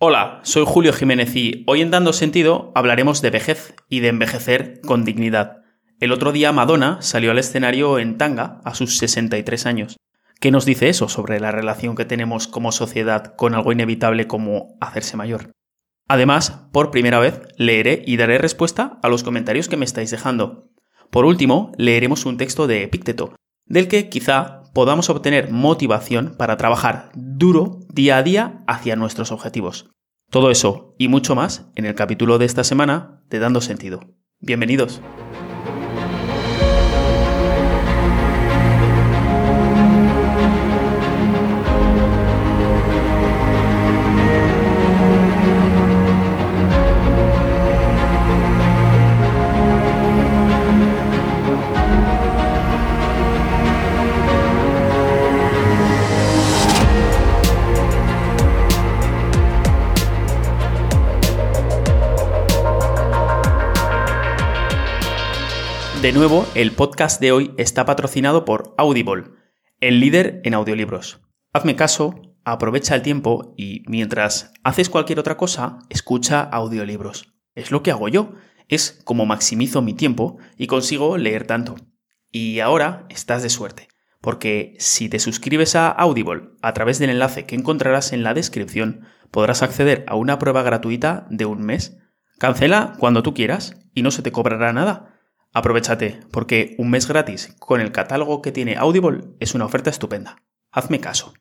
[0.00, 4.80] Hola, soy Julio Jiménez y hoy en Dando Sentido hablaremos de vejez y de envejecer
[4.80, 5.62] con dignidad.
[5.98, 9.96] El otro día Madonna salió al escenario en tanga a sus 63 años.
[10.38, 14.76] ¿Qué nos dice eso sobre la relación que tenemos como sociedad con algo inevitable como
[14.80, 15.50] hacerse mayor?
[16.06, 20.70] Además, por primera vez, leeré y daré respuesta a los comentarios que me estáis dejando.
[21.10, 23.34] Por último, leeremos un texto de Epícteto,
[23.66, 29.90] del que quizá podamos obtener motivación para trabajar duro día a día hacia nuestros objetivos.
[30.30, 34.00] Todo eso y mucho más en el capítulo de esta semana de Dando Sentido.
[34.40, 35.00] Bienvenidos.
[66.08, 69.24] De nuevo, el podcast de hoy está patrocinado por Audible,
[69.78, 71.20] el líder en audiolibros.
[71.52, 77.34] Hazme caso, aprovecha el tiempo y mientras haces cualquier otra cosa, escucha audiolibros.
[77.54, 78.32] Es lo que hago yo,
[78.68, 81.76] es como maximizo mi tiempo y consigo leer tanto.
[82.30, 83.88] Y ahora estás de suerte,
[84.22, 89.02] porque si te suscribes a Audible a través del enlace que encontrarás en la descripción,
[89.30, 91.98] podrás acceder a una prueba gratuita de un mes.
[92.38, 95.17] Cancela cuando tú quieras y no se te cobrará nada
[95.52, 100.42] Aprovechate, porque un mes gratis con el catálogo que tiene Audible es una oferta estupenda.
[100.70, 101.34] Hazme caso.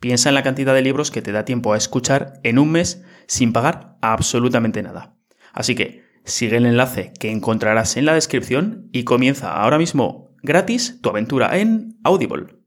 [0.00, 3.02] Piensa en la cantidad de libros que te da tiempo a escuchar en un mes
[3.26, 5.16] sin pagar absolutamente nada.
[5.52, 11.00] Así que sigue el enlace que encontrarás en la descripción y comienza ahora mismo gratis
[11.02, 12.58] tu aventura en Audible.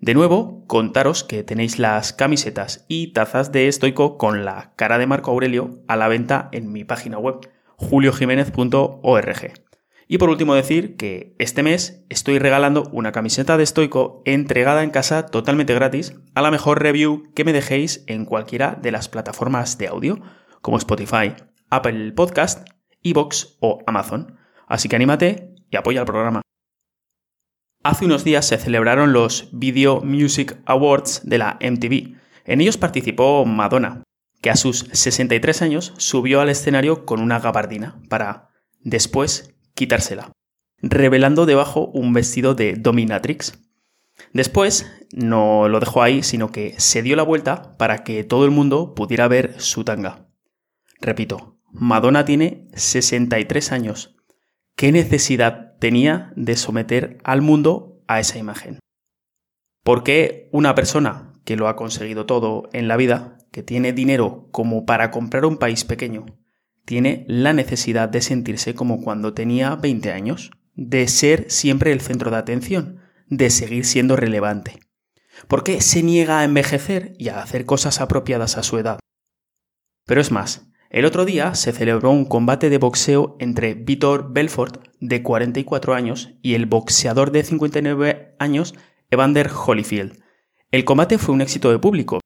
[0.00, 5.06] De nuevo, contaros que tenéis las camisetas y tazas de estoico con la cara de
[5.06, 7.40] Marco Aurelio a la venta en mi página web
[7.76, 9.52] juliojiménez.org.
[10.08, 14.90] Y por último decir que este mes estoy regalando una camiseta de estoico entregada en
[14.90, 19.78] casa totalmente gratis a la mejor review que me dejéis en cualquiera de las plataformas
[19.78, 20.20] de audio
[20.62, 21.34] como Spotify,
[21.70, 22.68] Apple Podcast,
[23.02, 24.38] Evox o Amazon.
[24.68, 26.42] Así que anímate y apoya el programa.
[27.82, 32.16] Hace unos días se celebraron los Video Music Awards de la MTV.
[32.44, 34.02] En ellos participó Madonna,
[34.40, 40.32] que a sus 63 años subió al escenario con una gabardina para después quitársela,
[40.80, 43.58] revelando debajo un vestido de dominatrix.
[44.32, 48.50] Después no lo dejó ahí, sino que se dio la vuelta para que todo el
[48.50, 50.28] mundo pudiera ver su tanga.
[51.00, 54.16] Repito, Madonna tiene 63 años.
[54.76, 58.78] ¿Qué necesidad tenía de someter al mundo a esa imagen?
[59.82, 64.50] ¿Por qué una persona que lo ha conseguido todo en la vida que tiene dinero
[64.50, 66.26] como para comprar un país pequeño,
[66.84, 72.30] tiene la necesidad de sentirse como cuando tenía 20 años, de ser siempre el centro
[72.30, 74.78] de atención, de seguir siendo relevante.
[75.48, 78.98] ¿Por qué se niega a envejecer y a hacer cosas apropiadas a su edad?
[80.04, 84.84] Pero es más, el otro día se celebró un combate de boxeo entre Vitor Belfort,
[85.00, 88.74] de 44 años, y el boxeador de 59 años,
[89.10, 90.22] Evander Holyfield.
[90.70, 92.20] El combate fue un éxito de público,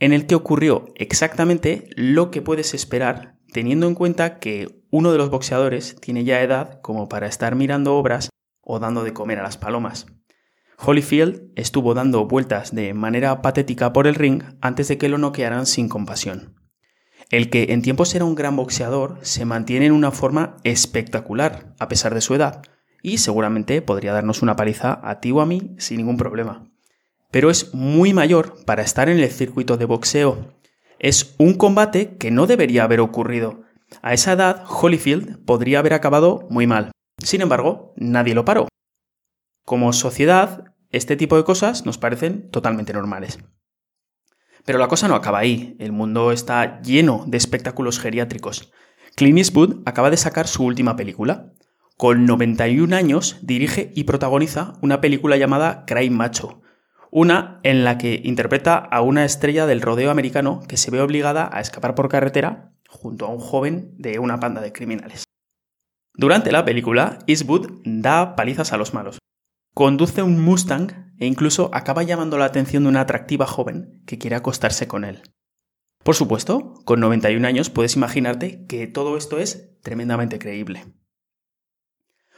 [0.00, 5.18] en el que ocurrió exactamente lo que puedes esperar teniendo en cuenta que uno de
[5.18, 9.42] los boxeadores tiene ya edad como para estar mirando obras o dando de comer a
[9.42, 10.06] las palomas.
[10.78, 15.66] Holyfield estuvo dando vueltas de manera patética por el ring antes de que lo noquearan
[15.66, 16.54] sin compasión.
[17.30, 21.88] El que en tiempos era un gran boxeador se mantiene en una forma espectacular, a
[21.88, 22.62] pesar de su edad,
[23.02, 26.70] y seguramente podría darnos una paliza a ti o a mí sin ningún problema
[27.30, 30.54] pero es muy mayor para estar en el circuito de boxeo.
[30.98, 33.62] Es un combate que no debería haber ocurrido.
[34.02, 36.90] A esa edad, Holyfield podría haber acabado muy mal.
[37.18, 38.68] Sin embargo, nadie lo paró.
[39.64, 43.38] Como sociedad, este tipo de cosas nos parecen totalmente normales.
[44.64, 45.76] Pero la cosa no acaba ahí.
[45.78, 48.72] El mundo está lleno de espectáculos geriátricos.
[49.14, 51.52] Clint Eastwood acaba de sacar su última película.
[51.96, 56.62] Con 91 años dirige y protagoniza una película llamada Crime Macho,
[57.10, 61.48] una en la que interpreta a una estrella del rodeo americano que se ve obligada
[61.52, 65.24] a escapar por carretera junto a un joven de una banda de criminales.
[66.14, 69.18] Durante la película, Eastwood da palizas a los malos.
[69.74, 74.36] Conduce un Mustang e incluso acaba llamando la atención de una atractiva joven que quiere
[74.36, 75.22] acostarse con él.
[76.02, 80.86] Por supuesto, con 91 años puedes imaginarte que todo esto es tremendamente creíble.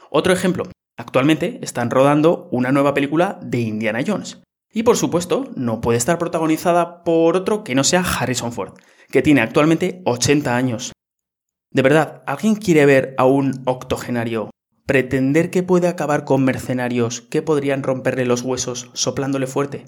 [0.09, 0.65] Otro ejemplo,
[0.97, 4.41] actualmente están rodando una nueva película de Indiana Jones,
[4.73, 8.73] Y por supuesto, no puede estar protagonizada por otro que no sea Harrison Ford,
[9.09, 10.93] que tiene actualmente 80 años.
[11.71, 14.49] De verdad, ¿alguien quiere ver a un octogenario
[14.85, 19.85] pretender que puede acabar con mercenarios que podrían romperle los huesos soplándole fuerte?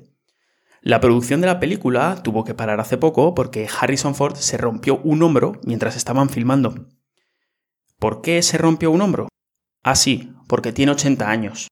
[0.81, 4.99] La producción de la película tuvo que parar hace poco porque Harrison Ford se rompió
[5.03, 6.89] un hombro mientras estaban filmando.
[7.99, 9.29] ¿Por qué se rompió un hombro?
[9.81, 11.67] Ah, sí, porque tiene 80 años.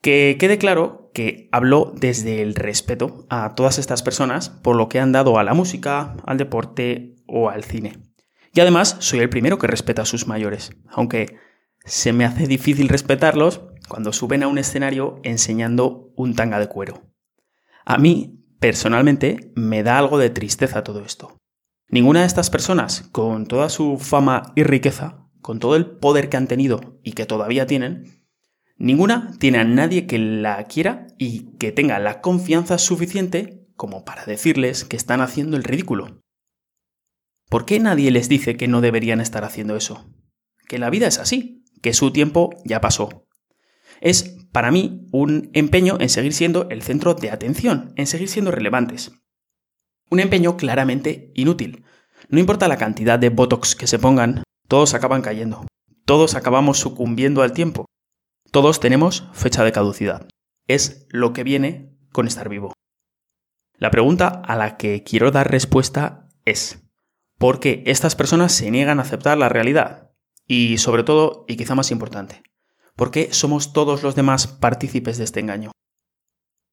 [0.00, 5.00] Que quede claro que hablo desde el respeto a todas estas personas por lo que
[5.00, 7.98] han dado a la música, al deporte o al cine.
[8.54, 11.38] Y además soy el primero que respeta a sus mayores, aunque
[11.84, 17.02] se me hace difícil respetarlos cuando suben a un escenario enseñando un tanga de cuero.
[17.84, 21.36] A mí, personalmente, me da algo de tristeza todo esto.
[21.88, 26.36] Ninguna de estas personas, con toda su fama y riqueza, con todo el poder que
[26.36, 28.21] han tenido y que todavía tienen,
[28.82, 34.26] ninguna tiene a nadie que la quiera y que tenga la confianza suficiente como para
[34.26, 36.20] decirles que están haciendo el ridículo.
[37.48, 40.10] ¿Por qué nadie les dice que no deberían estar haciendo eso?
[40.68, 43.26] Que la vida es así, que su tiempo ya pasó,
[44.02, 48.50] es para mí un empeño en seguir siendo el centro de atención, en seguir siendo
[48.50, 49.12] relevantes.
[50.10, 51.84] Un empeño claramente inútil.
[52.28, 55.64] No importa la cantidad de Botox que se pongan, todos acaban cayendo.
[56.04, 57.86] Todos acabamos sucumbiendo al tiempo.
[58.52, 60.28] Todos tenemos fecha de caducidad.
[60.68, 62.74] Es lo que viene con estar vivo.
[63.78, 66.82] La pregunta a la que quiero dar respuesta es,
[67.38, 70.10] ¿por qué estas personas se niegan a aceptar la realidad?
[70.46, 72.42] Y sobre todo, y quizá más importante,
[72.94, 75.72] porque somos todos los demás partícipes de este engaño.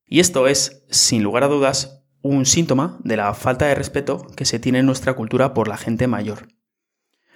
[0.05, 4.43] Y esto es, sin lugar a dudas, un síntoma de la falta de respeto que
[4.43, 6.49] se tiene en nuestra cultura por la gente mayor.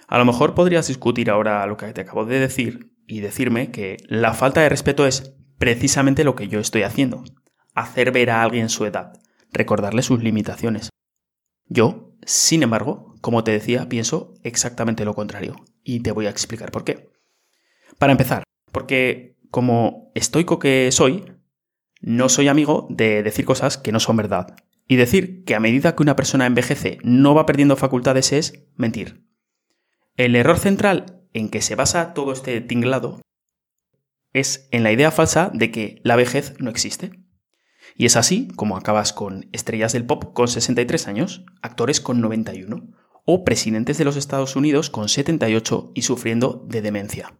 [0.06, 3.96] A lo mejor podrías discutir ahora lo que te acabo de decir y decirme que
[4.08, 7.24] la falta de respeto es precisamente lo que yo estoy haciendo,
[7.74, 9.12] hacer ver a alguien su edad,
[9.52, 10.90] recordarle sus limitaciones.
[11.66, 16.70] Yo, sin embargo, como te decía, pienso exactamente lo contrario, y te voy a explicar
[16.70, 17.10] por qué.
[17.98, 18.42] Para empezar,
[18.72, 21.24] porque como estoico que soy,
[22.00, 24.56] no soy amigo de decir cosas que no son verdad.
[24.86, 29.24] Y decir que a medida que una persona envejece no va perdiendo facultades es mentir.
[30.16, 33.20] El error central en que se basa todo este tinglado
[34.32, 37.12] es en la idea falsa de que la vejez no existe.
[37.94, 42.88] Y es así como acabas con estrellas del pop con 63 años, actores con 91
[43.26, 47.38] o presidentes de los Estados Unidos con 78 y sufriendo de demencia.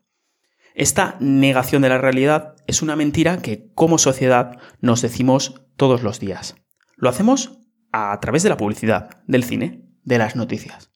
[0.75, 6.21] Esta negación de la realidad es una mentira que como sociedad nos decimos todos los
[6.21, 6.57] días.
[6.97, 7.61] Lo hacemos
[7.93, 10.93] a través de la publicidad, del cine, de las noticias.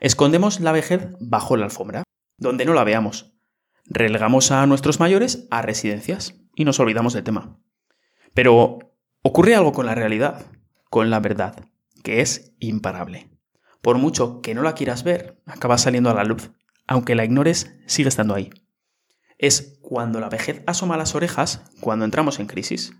[0.00, 2.02] Escondemos la vejez bajo la alfombra,
[2.40, 3.32] donde no la veamos.
[3.84, 7.60] Relegamos a nuestros mayores a residencias y nos olvidamos del tema.
[8.34, 8.78] Pero
[9.22, 10.46] ocurre algo con la realidad,
[10.90, 11.64] con la verdad,
[12.02, 13.30] que es imparable.
[13.80, 16.50] Por mucho que no la quieras ver, acaba saliendo a la luz.
[16.88, 18.50] Aunque la ignores, sigue estando ahí
[19.40, 22.92] es cuando la vejez asoma las orejas cuando entramos en crisis.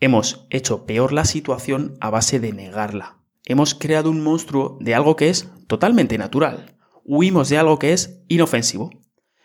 [0.00, 3.22] Hemos hecho peor la situación a base de negarla.
[3.46, 6.75] Hemos creado un monstruo de algo que es totalmente natural.
[7.08, 8.90] Huimos de algo que es inofensivo.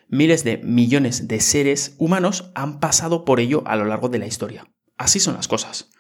[0.07, 4.25] Miles de millones de seres humanos han pasado por ello a lo largo de la
[4.25, 4.65] historia.
[4.97, 5.91] Así son las cosas.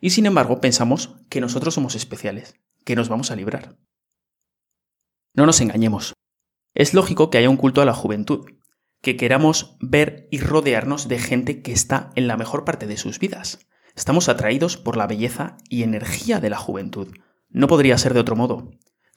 [0.00, 2.54] Y sin embargo pensamos que nosotros somos especiales,
[2.86, 3.76] que nos vamos a librar.
[5.34, 6.14] No nos engañemos.
[6.72, 8.46] Es lógico que haya un culto a la juventud,
[9.02, 13.18] que queramos ver y rodearnos de gente que está en la mejor parte de sus
[13.18, 13.66] vidas.
[13.94, 17.14] Estamos atraídos por la belleza y energía de la juventud.
[17.50, 18.70] No podría ser de otro modo.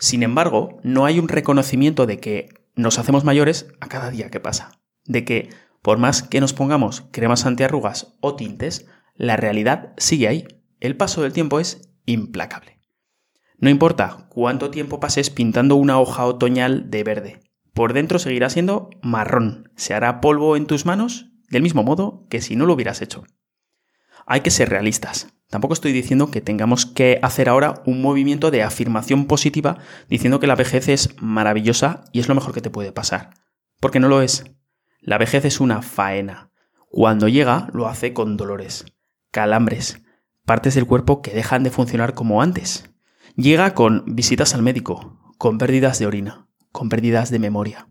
[0.03, 4.41] Sin embargo, no hay un reconocimiento de que nos hacemos mayores a cada día que
[4.41, 4.81] pasa.
[5.05, 5.47] De que,
[5.81, 10.45] por más que nos pongamos cremas antiarrugas o tintes, la realidad sigue ahí.
[10.81, 12.81] El paso del tiempo es implacable.
[13.57, 17.39] No importa cuánto tiempo pases pintando una hoja otoñal de verde,
[17.73, 22.41] por dentro seguirá siendo marrón, se hará polvo en tus manos del mismo modo que
[22.41, 23.23] si no lo hubieras hecho.
[24.25, 25.33] Hay que ser realistas.
[25.53, 29.77] Tampoco estoy diciendo que tengamos que hacer ahora un movimiento de afirmación positiva
[30.09, 33.29] diciendo que la vejez es maravillosa y es lo mejor que te puede pasar.
[33.79, 34.45] Porque no lo es.
[34.99, 36.49] La vejez es una faena.
[36.89, 38.85] Cuando llega, lo hace con dolores,
[39.29, 40.01] calambres,
[40.43, 42.89] partes del cuerpo que dejan de funcionar como antes.
[43.35, 47.89] Llega con visitas al médico, con pérdidas de orina, con pérdidas de memoria.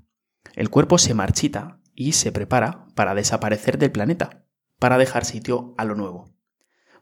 [0.56, 4.48] El cuerpo se marchita y se prepara para desaparecer del planeta,
[4.80, 6.31] para dejar sitio a lo nuevo.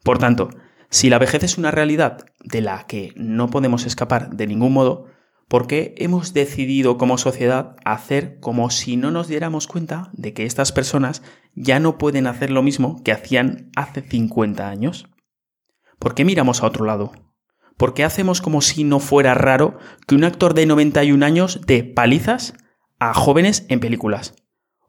[0.02, 0.50] Por tanto,
[0.88, 5.06] si la vejez es una realidad de la que no podemos escapar de ningún modo,
[5.50, 10.70] porque hemos decidido como sociedad hacer como si no nos diéramos cuenta de que estas
[10.70, 11.22] personas
[11.54, 15.08] ya no pueden hacer lo mismo que hacían hace 50 años.
[15.98, 17.12] ¿Por qué miramos a otro lado?
[17.76, 21.82] ¿Por qué hacemos como si no fuera raro que un actor de 91 años dé
[21.82, 22.54] palizas
[22.98, 24.34] a jóvenes en películas?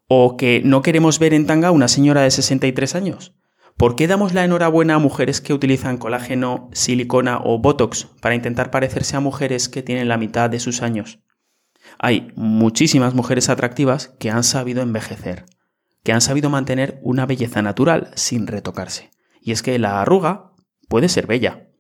[0.08, 3.34] ¿O que no queremos ver en tanga a una señora de 63 años?
[3.82, 8.70] ¿Por qué damos la enhorabuena a mujeres que utilizan colágeno, silicona o botox para intentar
[8.70, 11.24] parecerse a mujeres que tienen la mitad de sus años?
[11.98, 15.46] Hay muchísimas mujeres atractivas que han sabido envejecer,
[16.04, 19.10] que han sabido mantener una belleza natural sin retocarse.
[19.42, 20.52] Y es que la arruga
[20.88, 21.72] puede ser bella.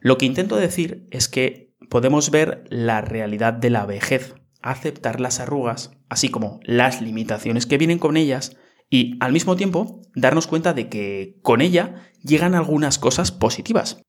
[0.00, 5.40] Lo que intento decir es que podemos ver la realidad de la vejez, aceptar las
[5.40, 8.56] arrugas, así como las limitaciones que vienen con ellas,
[8.88, 14.02] y al mismo tiempo darnos cuenta de que con ella llegan algunas cosas positivas,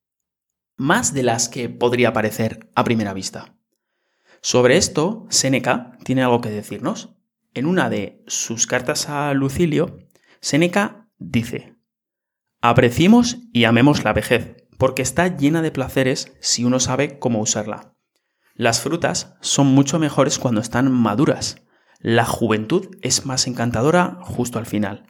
[0.76, 3.56] más de las que podría parecer a primera vista.
[4.42, 7.16] Sobre esto, Séneca tiene algo que decirnos.
[7.54, 9.98] En una de sus cartas a Lucilio,
[10.42, 11.76] Séneca dice,
[12.62, 17.94] Apreciemos y amemos la vejez, porque está llena de placeres si uno sabe cómo usarla.
[18.54, 21.62] Las frutas son mucho mejores cuando están maduras,
[22.00, 25.06] la juventud es más encantadora justo al final.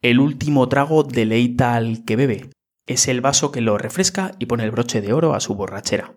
[0.00, 2.50] El último trago deleita al que bebe.
[2.86, 6.16] Es el vaso que lo refresca y pone el broche de oro a su borrachera.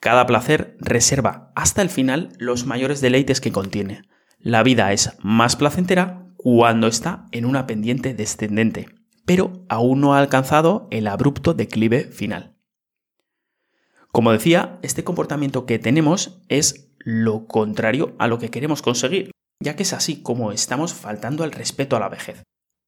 [0.00, 4.02] Cada placer reserva hasta el final los mayores deleites que contiene.
[4.38, 8.88] La vida es más placentera cuando está en una pendiente descendente,
[9.24, 12.58] pero aún no ha alcanzado el abrupto declive final.
[14.12, 19.30] Como decía, este comportamiento que tenemos es lo contrario a lo que queremos conseguir
[19.60, 22.42] ya que es así como estamos faltando al respeto a la vejez.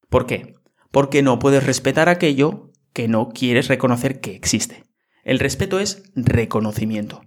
[0.09, 0.55] ¿Por qué?
[0.91, 4.85] Porque no puedes respetar aquello que no quieres reconocer que existe.
[5.25, 7.23] El respeto es reconocimiento.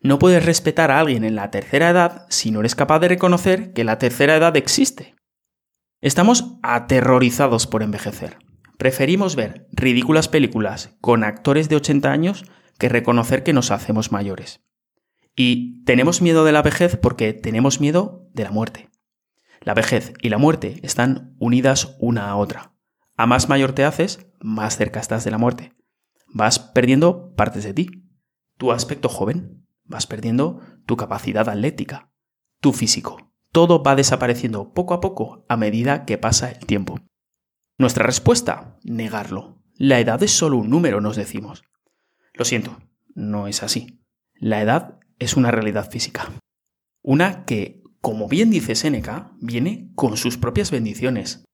[0.00, 3.72] No puedes respetar a alguien en la tercera edad si no eres capaz de reconocer
[3.72, 5.14] que la tercera edad existe.
[6.00, 8.38] Estamos aterrorizados por envejecer.
[8.76, 12.44] Preferimos ver ridículas películas con actores de 80 años
[12.78, 14.60] que reconocer que nos hacemos mayores.
[15.36, 18.90] Y tenemos miedo de la vejez porque tenemos miedo de la muerte.
[19.60, 22.74] La vejez y la muerte están unidas una a otra.
[23.16, 25.72] A más mayor te haces, más cerca estás de la muerte.
[26.28, 27.88] Vas perdiendo partes de ti.
[28.58, 32.12] Tu aspecto joven, vas perdiendo tu capacidad atlética,
[32.60, 33.32] tu físico.
[33.52, 37.00] Todo va desapareciendo poco a poco a medida que pasa el tiempo.
[37.78, 39.62] Nuestra respuesta, negarlo.
[39.76, 41.64] La edad es solo un número, nos decimos.
[42.32, 42.78] Lo siento,
[43.14, 44.04] no es así.
[44.34, 46.32] La edad es una realidad física.
[47.02, 51.44] Una que, como bien dice Séneca, viene con sus propias bendiciones.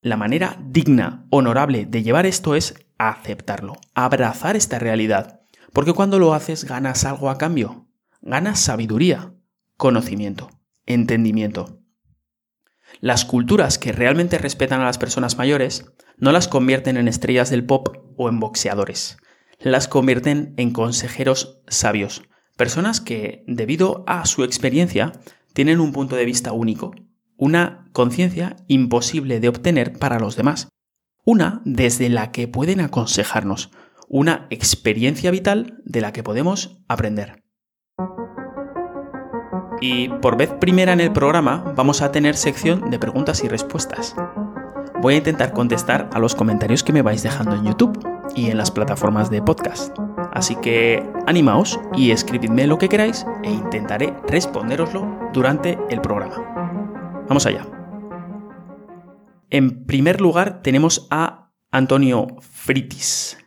[0.00, 5.40] La manera digna, honorable de llevar esto es aceptarlo, abrazar esta realidad,
[5.72, 7.88] porque cuando lo haces ganas algo a cambio,
[8.22, 9.34] ganas sabiduría,
[9.76, 10.50] conocimiento,
[10.86, 11.80] entendimiento.
[13.00, 17.66] Las culturas que realmente respetan a las personas mayores no las convierten en estrellas del
[17.66, 19.18] pop o en boxeadores,
[19.58, 22.22] las convierten en consejeros sabios,
[22.56, 25.12] personas que, debido a su experiencia,
[25.52, 26.94] tienen un punto de vista único,
[27.36, 30.68] una conciencia imposible de obtener para los demás,
[31.24, 33.70] una desde la que pueden aconsejarnos,
[34.08, 37.42] una experiencia vital de la que podemos aprender.
[39.80, 44.14] Y por vez primera en el programa vamos a tener sección de preguntas y respuestas.
[45.02, 48.58] Voy a intentar contestar a los comentarios que me vais dejando en YouTube y en
[48.58, 49.96] las plataformas de podcast.
[50.32, 57.24] Así que animaos y escribidme lo que queráis e intentaré responderoslo durante el programa.
[57.28, 57.66] Vamos allá.
[59.50, 63.38] En primer lugar tenemos a Antonio Fritis,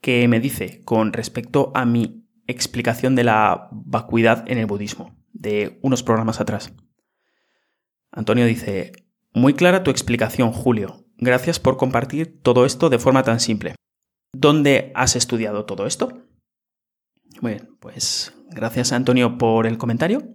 [0.00, 5.78] que me dice con respecto a mi explicación de la vacuidad en el budismo, de
[5.82, 6.72] unos programas atrás.
[8.10, 8.92] Antonio dice,
[9.32, 11.04] muy clara tu explicación, Julio.
[11.16, 13.74] Gracias por compartir todo esto de forma tan simple.
[14.36, 16.24] ¿Dónde has estudiado todo esto?
[17.40, 20.34] Muy bien, pues gracias Antonio por el comentario.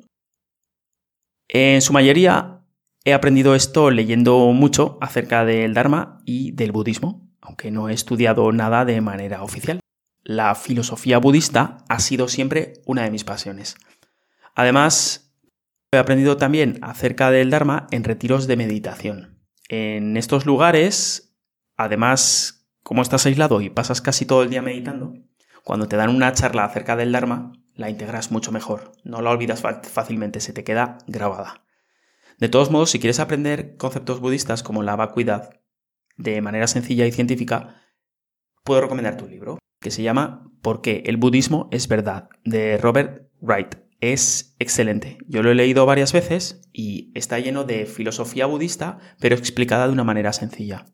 [1.50, 2.62] En su mayoría
[3.04, 8.52] he aprendido esto leyendo mucho acerca del Dharma y del budismo, aunque no he estudiado
[8.54, 9.80] nada de manera oficial.
[10.24, 13.76] La filosofía budista ha sido siempre una de mis pasiones.
[14.56, 15.34] Además,
[15.92, 19.40] he aprendido también acerca del Dharma en retiros de meditación.
[19.68, 21.36] En estos lugares,
[21.76, 22.59] además
[22.90, 25.14] como estás aislado y pasas casi todo el día meditando,
[25.64, 28.94] cuando te dan una charla acerca del Dharma, la integras mucho mejor.
[29.04, 31.68] No la olvidas fácilmente, se te queda grabada.
[32.40, 35.62] De todos modos, si quieres aprender conceptos budistas como la vacuidad
[36.18, 37.80] de manera sencilla y científica,
[38.64, 42.28] puedo recomendarte un libro que se llama ¿Por qué el budismo es verdad?
[42.44, 43.76] de Robert Wright.
[44.02, 45.20] Es excelente.
[45.28, 49.94] Yo lo he leído varias veces y está lleno de filosofía budista, pero explicada de
[49.94, 50.88] una manera sencilla.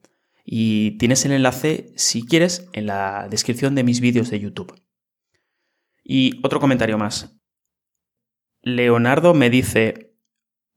[0.45, 4.79] Y tienes el enlace, si quieres, en la descripción de mis vídeos de YouTube.
[6.03, 7.35] Y otro comentario más.
[8.61, 10.15] Leonardo me dice,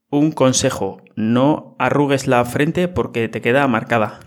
[0.09, 4.19] un consejo, no arrugues la frente porque te queda marcada.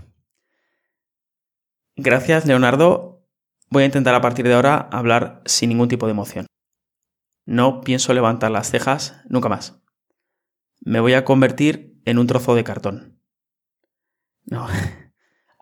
[1.97, 3.27] Gracias, Leonardo.
[3.69, 6.47] Voy a intentar a partir de ahora hablar sin ningún tipo de emoción.
[7.45, 9.83] No pienso levantar las cejas nunca más.
[10.81, 13.21] Me voy a convertir en un trozo de cartón.
[14.45, 14.69] No.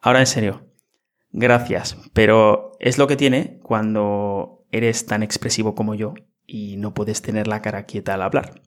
[0.03, 0.67] Ahora en serio.
[1.33, 6.15] Gracias, pero es lo que tiene cuando eres tan expresivo como yo
[6.47, 8.63] y no puedes tener la cara quieta al hablar.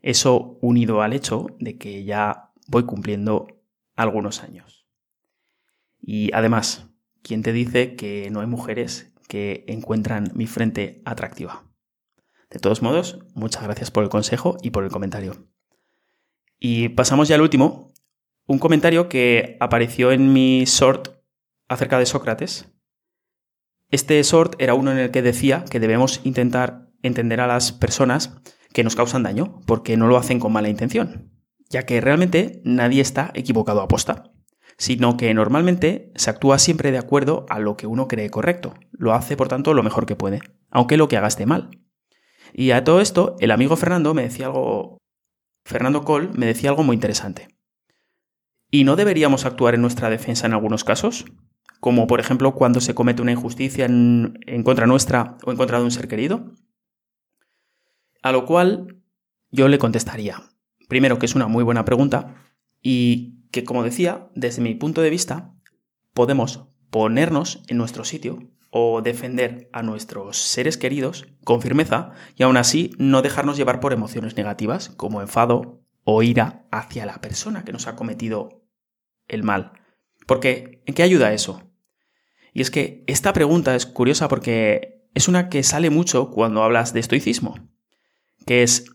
[0.00, 3.46] Eso unido al hecho de que ya voy cumpliendo
[3.94, 4.86] algunos años.
[6.00, 6.88] Y además,
[7.22, 11.64] ¿quién te dice que no hay mujeres que encuentran mi frente atractiva?
[12.50, 15.46] De todos modos, muchas gracias por el consejo y por el comentario.
[16.58, 17.91] Y pasamos ya al último,
[18.52, 21.08] un comentario que apareció en mi short
[21.68, 22.68] acerca de Sócrates.
[23.88, 28.36] Este short era uno en el que decía que debemos intentar entender a las personas
[28.74, 31.32] que nos causan daño, porque no lo hacen con mala intención,
[31.70, 34.34] ya que realmente nadie está equivocado a posta,
[34.76, 39.14] sino que normalmente se actúa siempre de acuerdo a lo que uno cree correcto, lo
[39.14, 40.40] hace por tanto lo mejor que puede,
[40.70, 41.70] aunque lo que haga esté mal.
[42.52, 44.98] Y a todo esto, el amigo Fernando me decía algo,
[45.64, 47.51] Fernando Cole me decía algo muy interesante.
[48.74, 51.26] ¿Y no deberíamos actuar en nuestra defensa en algunos casos?
[51.78, 55.84] Como por ejemplo cuando se comete una injusticia en, contra nuestra o en contra de
[55.84, 56.54] un ser querido.
[58.22, 59.02] A lo cual
[59.50, 60.42] yo le contestaría,
[60.88, 62.34] primero que es una muy buena pregunta
[62.80, 65.52] y que, como decía, desde mi punto de vista,
[66.14, 68.38] podemos ponernos en nuestro sitio
[68.70, 73.92] o defender a nuestros seres queridos con firmeza y aún así no dejarnos llevar por
[73.92, 78.61] emociones negativas como enfado o ira hacia la persona que nos ha cometido
[79.32, 79.72] el mal.
[80.26, 81.72] Porque, ¿en qué ayuda eso?
[82.52, 86.92] Y es que esta pregunta es curiosa porque es una que sale mucho cuando hablas
[86.92, 87.56] de estoicismo
[88.44, 88.86] que es,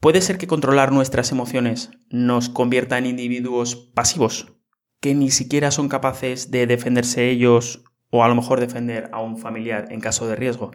[0.00, 4.54] ¿puede ser que controlar nuestras emociones nos convierta en individuos pasivos,
[5.00, 9.38] que ni siquiera son capaces de defenderse ellos o a lo mejor defender a un
[9.38, 10.72] familiar en caso de riesgo?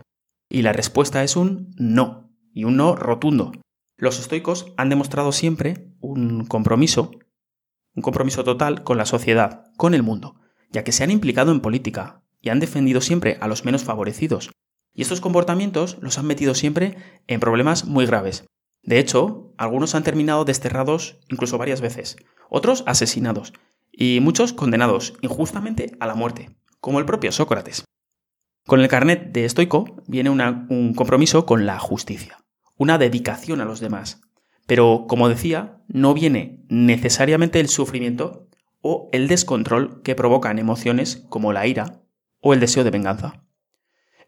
[0.50, 3.52] Y la respuesta es un no, y un no rotundo.
[3.98, 7.12] Los estoicos han demostrado siempre un compromiso,
[7.96, 10.36] un compromiso total con la sociedad, con el mundo,
[10.72, 14.52] ya que se han implicado en política y han defendido siempre a los menos favorecidos,
[14.94, 16.98] y estos comportamientos los han metido siempre
[17.28, 18.46] en problemas muy graves.
[18.84, 22.18] De hecho, algunos han terminado desterrados incluso varias veces,
[22.50, 23.54] otros asesinados,
[23.92, 27.84] y muchos condenados injustamente a la muerte, como el propio Sócrates.
[28.66, 32.38] Con el carnet de estoico viene un compromiso con la justicia,
[32.78, 34.22] una dedicación a los demás.
[34.70, 38.48] Pero, como decía, no viene necesariamente el sufrimiento
[38.82, 42.04] o el descontrol que provocan emociones como la ira
[42.40, 43.44] o el deseo de venganza.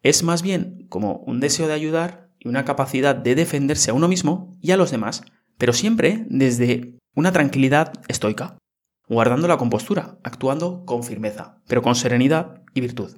[0.01, 4.07] Es más bien como un deseo de ayudar y una capacidad de defenderse a uno
[4.07, 5.23] mismo y a los demás,
[5.59, 8.57] pero siempre desde una tranquilidad estoica,
[9.07, 13.15] guardando la compostura, actuando con firmeza, pero con serenidad y virtud.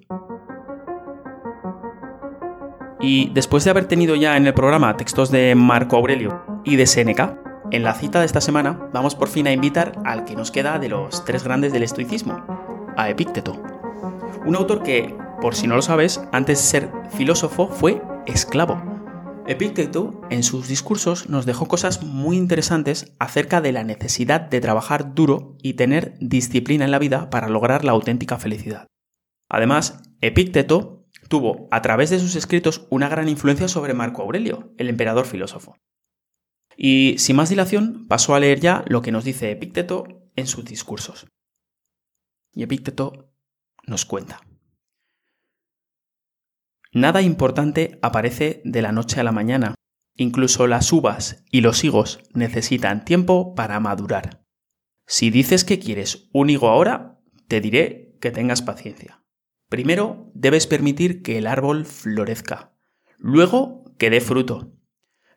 [3.00, 6.86] Y después de haber tenido ya en el programa textos de Marco Aurelio y de
[6.88, 7.40] Séneca,
[7.72, 10.80] en la cita de esta semana vamos por fin a invitar al que nos queda
[10.80, 12.46] de los tres grandes del estoicismo,
[12.98, 13.62] a Epícteto.
[14.46, 18.82] Un autor que por si no lo sabes, antes de ser filósofo fue esclavo.
[19.46, 25.14] Epícteto en sus discursos nos dejó cosas muy interesantes acerca de la necesidad de trabajar
[25.16, 28.88] duro y tener disciplina en la vida para lograr la auténtica felicidad.
[29.50, 34.88] Además, Epícteto tuvo a través de sus escritos una gran influencia sobre Marco Aurelio, el
[34.88, 35.76] emperador filósofo.
[36.78, 40.66] Y sin más dilación, pasó a leer ya lo que nos dice Epícteto en sus
[40.66, 41.28] discursos.
[42.54, 43.32] Y Epícteto
[43.86, 44.42] nos cuenta.
[46.92, 49.76] Nada importante aparece de la noche a la mañana.
[50.16, 54.46] Incluso las uvas y los higos necesitan tiempo para madurar.
[55.08, 59.24] Si dices que quieres un higo ahora, te diré que tengas paciencia.
[59.70, 62.74] Primero debes permitir que el árbol florezca,
[63.18, 64.72] luego que dé fruto.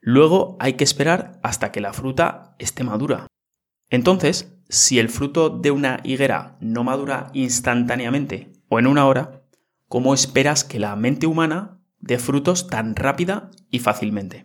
[0.06, 3.26] Luego hay que esperar hasta que la fruta esté madura.
[3.90, 9.46] Entonces, si el fruto de una higuera no madura instantáneamente o en una hora,
[9.88, 14.42] ¿Cómo esperas que la mente humana dé frutos tan rápida y fácilmente?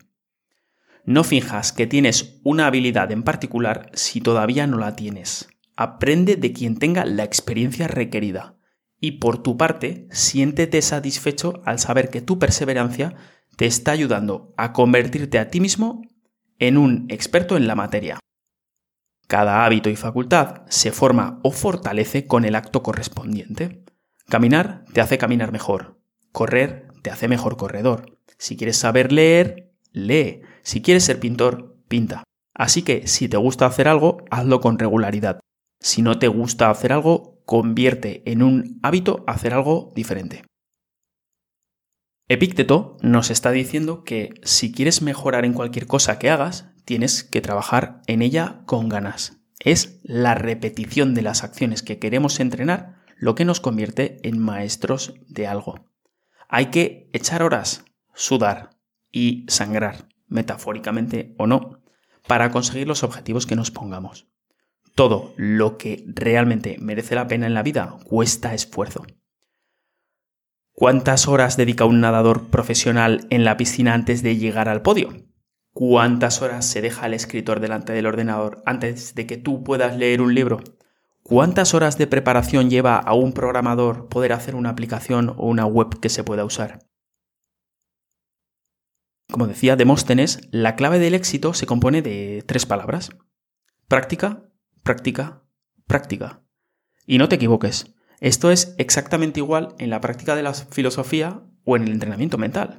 [1.04, 5.50] No finjas que tienes una habilidad en particular si todavía no la tienes.
[5.76, 8.56] Aprende de quien tenga la experiencia requerida.
[9.00, 13.16] Y por tu parte, siéntete satisfecho al saber que tu perseverancia
[13.62, 16.02] te está ayudando a convertirte a ti mismo
[16.58, 18.18] en un experto en la materia.
[19.28, 23.84] Cada hábito y facultad se forma o fortalece con el acto correspondiente.
[24.28, 26.00] Caminar te hace caminar mejor.
[26.32, 28.18] Correr te hace mejor corredor.
[28.40, 30.42] Si quieres saber leer, lee.
[30.64, 32.24] Si quieres ser pintor, pinta.
[32.56, 35.40] Así que si te gusta hacer algo, hazlo con regularidad.
[35.80, 40.46] Si no te gusta hacer algo, convierte en un hábito hacer algo diferente.
[42.34, 47.42] Epícteto nos está diciendo que si quieres mejorar en cualquier cosa que hagas, tienes que
[47.42, 49.42] trabajar en ella con ganas.
[49.60, 55.14] Es la repetición de las acciones que queremos entrenar lo que nos convierte en maestros
[55.28, 55.90] de algo.
[56.48, 58.78] Hay que echar horas, sudar
[59.12, 61.82] y sangrar, metafóricamente o no,
[62.28, 64.30] para conseguir los objetivos que nos pongamos.
[64.96, 69.06] Todo lo que realmente merece la pena en la vida cuesta esfuerzo.
[70.74, 75.14] ¿Cuántas horas dedica un nadador profesional en la piscina antes de llegar al podio?
[75.74, 80.22] ¿Cuántas horas se deja el escritor delante del ordenador antes de que tú puedas leer
[80.22, 80.62] un libro?
[81.24, 86.00] ¿Cuántas horas de preparación lleva a un programador poder hacer una aplicación o una web
[86.00, 86.80] que se pueda usar?
[89.30, 93.12] Como decía Demóstenes, la clave del éxito se compone de tres palabras.
[93.88, 94.50] Práctica,
[94.84, 95.44] práctica,
[95.86, 96.42] práctica.
[97.06, 101.76] Y no te equivoques, esto es exactamente igual en la práctica de la filosofía o
[101.76, 102.78] en el entrenamiento mental.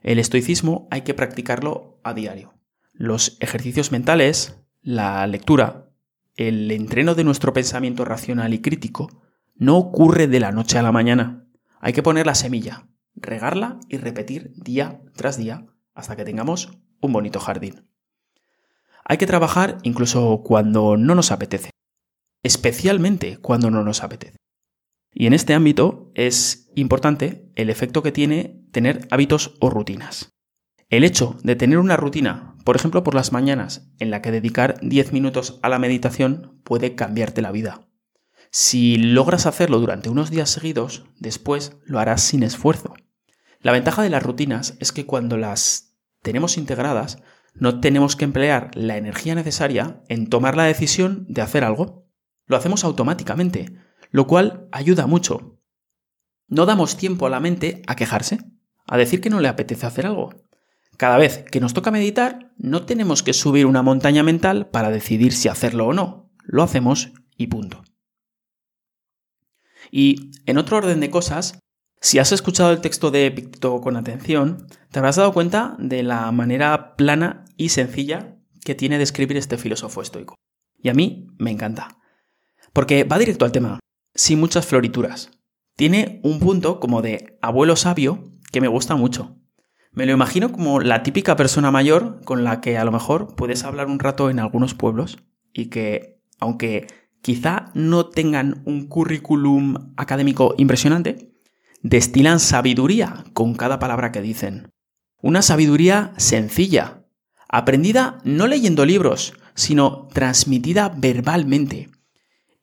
[0.00, 2.54] El estoicismo hay que practicarlo a diario.
[2.92, 5.90] Los ejercicios mentales, la lectura,
[6.36, 9.24] el entreno de nuestro pensamiento racional y crítico
[9.56, 11.48] no ocurre de la noche a la mañana.
[11.80, 12.86] Hay que poner la semilla,
[13.16, 17.88] regarla y repetir día tras día hasta que tengamos un bonito jardín.
[19.04, 21.70] Hay que trabajar incluso cuando no nos apetece,
[22.44, 24.43] especialmente cuando no nos apetece.
[25.14, 30.34] Y en este ámbito es importante el efecto que tiene tener hábitos o rutinas.
[30.90, 34.78] El hecho de tener una rutina, por ejemplo por las mañanas, en la que dedicar
[34.82, 37.88] 10 minutos a la meditación puede cambiarte la vida.
[38.50, 42.94] Si logras hacerlo durante unos días seguidos, después lo harás sin esfuerzo.
[43.60, 47.22] La ventaja de las rutinas es que cuando las tenemos integradas,
[47.54, 52.08] no tenemos que emplear la energía necesaria en tomar la decisión de hacer algo.
[52.46, 53.76] Lo hacemos automáticamente,
[54.14, 55.58] lo cual ayuda mucho.
[56.46, 58.38] No damos tiempo a la mente a quejarse,
[58.86, 60.32] a decir que no le apetece hacer algo.
[60.96, 65.32] Cada vez que nos toca meditar, no tenemos que subir una montaña mental para decidir
[65.32, 66.30] si hacerlo o no.
[66.44, 67.82] Lo hacemos y punto.
[69.90, 71.58] Y en otro orden de cosas,
[72.00, 76.30] si has escuchado el texto de Epicteto con atención, te habrás dado cuenta de la
[76.30, 80.36] manera plana y sencilla que tiene de escribir este filósofo estoico.
[80.80, 81.98] Y a mí me encanta.
[82.72, 83.80] Porque va directo al tema
[84.14, 85.30] sin muchas florituras.
[85.76, 89.36] Tiene un punto como de abuelo sabio que me gusta mucho.
[89.92, 93.64] Me lo imagino como la típica persona mayor con la que a lo mejor puedes
[93.64, 95.18] hablar un rato en algunos pueblos
[95.52, 96.86] y que, aunque
[97.22, 101.32] quizá no tengan un currículum académico impresionante,
[101.82, 104.72] destilan sabiduría con cada palabra que dicen.
[105.22, 107.04] Una sabiduría sencilla,
[107.48, 111.88] aprendida no leyendo libros, sino transmitida verbalmente,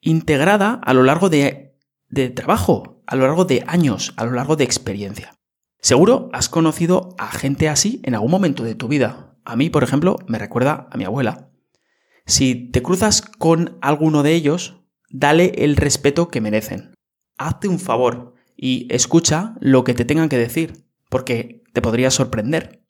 [0.02, 1.74] integrada a lo largo de,
[2.34, 5.38] trabajo, a lo largo de años, a lo largo de experiencia.
[5.80, 9.36] Seguro has conocido a gente así en algún momento de tu vida.
[9.44, 11.48] A mí, por ejemplo, me recuerda a mi abuela.
[12.26, 16.94] Si te cruzas con alguno de ellos, dale el respeto que merecen.
[17.38, 22.84] Hazte un favor y escucha lo que te tengan que decir, porque te podría sorprender.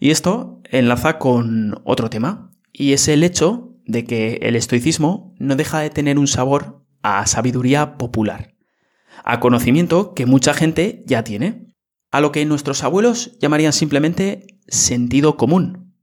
[0.00, 5.56] Y esto enlaza con otro tema, y es el hecho de que el estoicismo no
[5.56, 8.54] deja de tener un sabor a sabiduría popular,
[9.24, 11.74] a conocimiento que mucha gente ya tiene,
[12.12, 15.96] a lo que nuestros abuelos llamarían simplemente sentido común.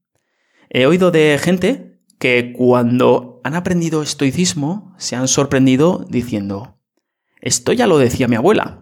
[0.69, 6.79] He oído de gente que cuando han aprendido estoicismo se han sorprendido diciendo,
[7.39, 8.81] esto ya lo decía mi abuela.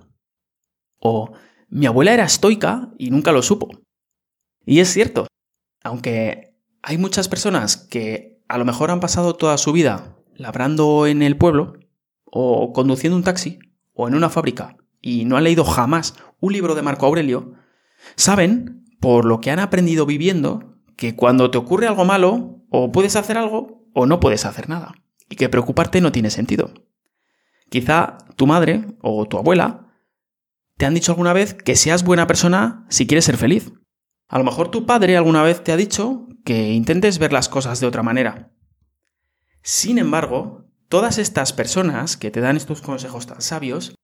[1.00, 1.34] O
[1.68, 3.70] mi abuela era estoica y nunca lo supo.
[4.66, 5.28] Y es cierto,
[5.84, 11.24] aunque hay muchas personas que a lo mejor han pasado toda su vida labrando en
[11.24, 11.74] el pueblo,
[12.24, 13.58] o conduciendo un taxi,
[13.94, 17.54] o en una fábrica, y no han leído jamás un libro de Marco Aurelio,
[18.16, 23.16] saben, por lo que han aprendido viviendo, que cuando te ocurre algo malo, o puedes
[23.16, 24.94] hacer algo, o no puedes hacer nada,
[25.30, 26.76] y que preocuparte no tiene sentido.
[27.72, 29.88] Quizá tu madre o tu abuela
[30.78, 33.74] te han dicho alguna vez que seas buena persona si quieres ser feliz.
[34.28, 37.80] A lo mejor tu padre alguna vez te ha dicho que intentes ver las cosas
[37.80, 38.52] de otra manera.
[39.62, 43.96] Sin embargo, todas estas personas que te dan estos consejos tan sabios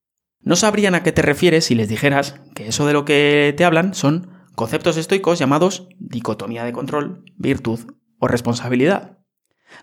[0.42, 3.66] no sabrían a qué te refieres si les dijeras que eso de lo que te
[3.66, 9.20] hablan son conceptos estoicos llamados dicotomía de control, virtud o responsabilidad.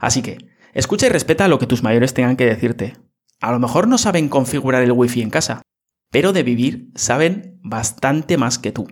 [0.01, 0.38] Así que,
[0.75, 2.97] escucha y respeta lo que tus mayores tengan que decirte.
[3.40, 5.62] A lo mejor no saben configurar el wifi en casa,
[6.11, 8.87] pero de vivir saben bastante más que tú.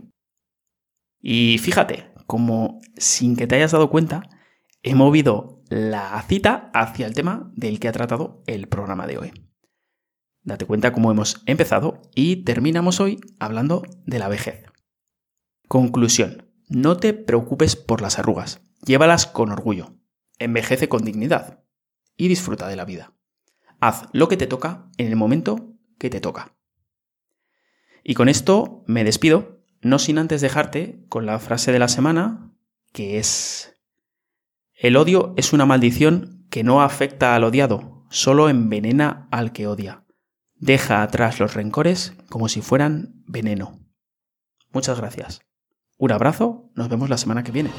[1.20, 4.28] Y fíjate, como sin que te hayas dado cuenta,
[4.82, 9.32] he movido la cita hacia el tema del que ha tratado el programa de hoy.
[10.42, 14.64] Date cuenta cómo hemos empezado y terminamos hoy hablando de la vejez.
[15.68, 16.50] Conclusión.
[16.68, 18.62] No te preocupes por las arrugas.
[18.84, 19.96] Llévalas con orgullo.
[20.38, 21.64] Envejece con dignidad.
[22.16, 23.14] Y disfruta de la vida.
[23.80, 26.56] Haz lo que te toca en el momento que te toca.
[28.02, 29.53] Y con esto me despido,
[29.84, 32.52] no sin antes dejarte con la frase de la semana,
[32.92, 33.76] que es...
[34.72, 40.04] El odio es una maldición que no afecta al odiado, solo envenena al que odia.
[40.56, 43.78] Deja atrás los rencores como si fueran veneno.
[44.72, 45.42] Muchas gracias.
[45.98, 47.70] Un abrazo, nos vemos la semana que viene.